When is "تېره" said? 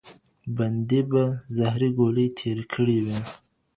2.37-2.65